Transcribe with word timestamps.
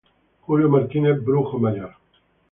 Julio 0.41 0.67
Martínez 0.67 1.17
-Brujo 1.21 1.57
mayor-. 1.63 1.95